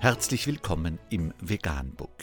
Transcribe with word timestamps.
Herzlich 0.00 0.46
willkommen 0.46 1.00
im 1.10 1.34
Veganbook. 1.40 2.22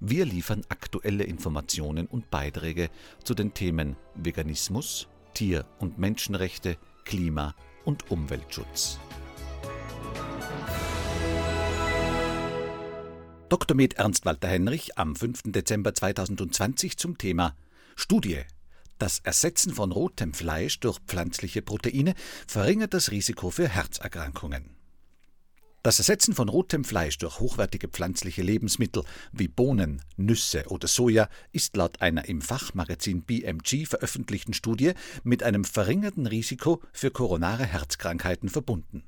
Wir 0.00 0.24
liefern 0.24 0.62
aktuelle 0.68 1.22
Informationen 1.22 2.08
und 2.08 2.28
Beiträge 2.28 2.90
zu 3.22 3.34
den 3.34 3.54
Themen 3.54 3.96
Veganismus, 4.16 5.06
Tier- 5.32 5.64
und 5.78 6.00
Menschenrechte, 6.00 6.76
Klima- 7.04 7.54
und 7.84 8.10
Umweltschutz. 8.10 8.98
Dr. 13.48 13.76
Med 13.76 13.94
Ernst 13.94 14.26
Walter 14.26 14.48
Henrich 14.48 14.98
am 14.98 15.14
5. 15.14 15.52
Dezember 15.52 15.94
2020 15.94 16.96
zum 16.98 17.16
Thema 17.16 17.54
Studie. 17.94 18.40
Das 18.98 19.20
Ersetzen 19.20 19.72
von 19.72 19.92
rotem 19.92 20.34
Fleisch 20.34 20.80
durch 20.80 20.98
pflanzliche 21.06 21.62
Proteine 21.62 22.14
verringert 22.48 22.92
das 22.92 23.12
Risiko 23.12 23.50
für 23.50 23.68
Herzerkrankungen. 23.68 24.77
Das 25.84 26.00
Ersetzen 26.00 26.34
von 26.34 26.48
rotem 26.48 26.82
Fleisch 26.82 27.18
durch 27.18 27.38
hochwertige 27.38 27.86
pflanzliche 27.86 28.42
Lebensmittel 28.42 29.04
wie 29.30 29.46
Bohnen, 29.46 30.02
Nüsse 30.16 30.64
oder 30.66 30.88
Soja 30.88 31.28
ist 31.52 31.76
laut 31.76 32.00
einer 32.00 32.28
im 32.28 32.42
Fachmagazin 32.42 33.22
BMG 33.22 33.86
veröffentlichten 33.86 34.54
Studie 34.54 34.92
mit 35.22 35.44
einem 35.44 35.64
verringerten 35.64 36.26
Risiko 36.26 36.82
für 36.92 37.12
koronare 37.12 37.64
Herzkrankheiten 37.64 38.48
verbunden. 38.48 39.04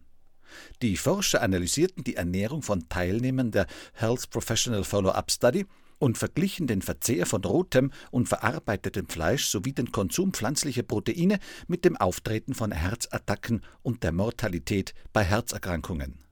Die 0.80 0.96
Forscher 0.96 1.42
analysierten 1.42 2.04
die 2.04 2.14
Ernährung 2.14 2.62
von 2.62 2.88
Teilnehmern 2.88 3.50
der 3.50 3.66
Health 3.94 4.30
Professional 4.30 4.84
Follow-up 4.84 5.32
Study 5.32 5.66
und 5.98 6.18
verglichen 6.18 6.68
den 6.68 6.82
Verzehr 6.82 7.26
von 7.26 7.42
rotem 7.42 7.90
und 8.12 8.28
verarbeitetem 8.28 9.08
Fleisch 9.08 9.46
sowie 9.46 9.72
den 9.72 9.90
Konsum 9.90 10.32
pflanzlicher 10.32 10.84
Proteine 10.84 11.40
mit 11.66 11.84
dem 11.84 11.96
Auftreten 11.96 12.54
von 12.54 12.70
Herzattacken 12.70 13.62
und 13.82 14.04
der 14.04 14.12
Mortalität 14.12 14.94
bei 15.12 15.24
Herzerkrankungen. 15.24 16.29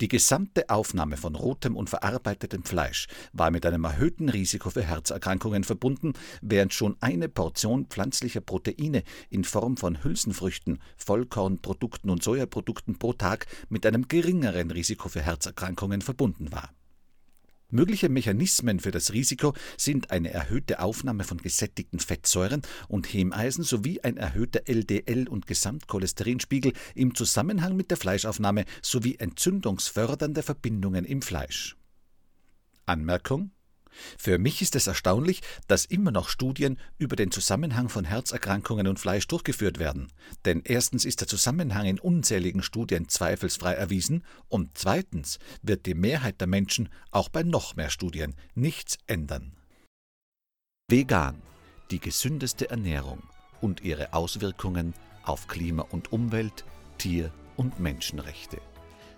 Die 0.00 0.08
gesamte 0.08 0.68
Aufnahme 0.68 1.16
von 1.16 1.34
rotem 1.34 1.76
und 1.76 1.90
verarbeitetem 1.90 2.64
Fleisch 2.64 3.06
war 3.32 3.50
mit 3.50 3.66
einem 3.66 3.84
erhöhten 3.84 4.28
Risiko 4.28 4.70
für 4.70 4.82
Herzerkrankungen 4.82 5.64
verbunden, 5.64 6.12
während 6.40 6.74
schon 6.74 6.96
eine 7.00 7.28
Portion 7.28 7.86
pflanzlicher 7.86 8.40
Proteine 8.40 9.02
in 9.30 9.44
Form 9.44 9.76
von 9.76 10.02
Hülsenfrüchten, 10.02 10.80
Vollkornprodukten 10.96 12.10
und 12.10 12.22
Sojaprodukten 12.22 12.98
pro 12.98 13.12
Tag 13.12 13.46
mit 13.68 13.86
einem 13.86 14.08
geringeren 14.08 14.70
Risiko 14.70 15.08
für 15.08 15.22
Herzerkrankungen 15.22 16.02
verbunden 16.02 16.52
war. 16.52 16.70
Mögliche 17.72 18.10
Mechanismen 18.10 18.80
für 18.80 18.90
das 18.90 19.14
Risiko 19.14 19.54
sind 19.78 20.10
eine 20.10 20.30
erhöhte 20.30 20.80
Aufnahme 20.80 21.24
von 21.24 21.38
gesättigten 21.38 22.00
Fettsäuren 22.00 22.60
und 22.86 23.06
Hemeisen 23.06 23.64
sowie 23.64 23.98
ein 24.02 24.18
erhöhter 24.18 24.68
LDL- 24.68 25.26
und 25.26 25.46
Gesamtcholesterinspiegel 25.46 26.74
im 26.94 27.14
Zusammenhang 27.14 27.74
mit 27.74 27.90
der 27.90 27.96
Fleischaufnahme 27.96 28.66
sowie 28.82 29.16
entzündungsfördernde 29.18 30.42
Verbindungen 30.42 31.06
im 31.06 31.22
Fleisch. 31.22 31.78
Anmerkung 32.84 33.52
für 34.18 34.38
mich 34.38 34.62
ist 34.62 34.76
es 34.76 34.86
erstaunlich, 34.86 35.42
dass 35.68 35.84
immer 35.84 36.10
noch 36.10 36.28
Studien 36.28 36.78
über 36.98 37.16
den 37.16 37.30
Zusammenhang 37.30 37.88
von 37.88 38.04
Herzerkrankungen 38.04 38.86
und 38.86 38.98
Fleisch 38.98 39.26
durchgeführt 39.28 39.78
werden. 39.78 40.12
Denn 40.44 40.62
erstens 40.64 41.04
ist 41.04 41.20
der 41.20 41.28
Zusammenhang 41.28 41.86
in 41.86 41.98
unzähligen 41.98 42.62
Studien 42.62 43.08
zweifelsfrei 43.08 43.74
erwiesen 43.74 44.24
und 44.48 44.70
zweitens 44.74 45.38
wird 45.62 45.86
die 45.86 45.94
Mehrheit 45.94 46.40
der 46.40 46.48
Menschen 46.48 46.88
auch 47.10 47.28
bei 47.28 47.42
noch 47.42 47.76
mehr 47.76 47.90
Studien 47.90 48.34
nichts 48.54 48.98
ändern. 49.06 49.52
Vegan, 50.88 51.40
die 51.90 52.00
gesündeste 52.00 52.70
Ernährung 52.70 53.22
und 53.60 53.82
ihre 53.82 54.12
Auswirkungen 54.12 54.94
auf 55.24 55.46
Klima 55.46 55.82
und 55.90 56.12
Umwelt, 56.12 56.64
Tier- 56.98 57.32
und 57.56 57.80
Menschenrechte. 57.80 58.60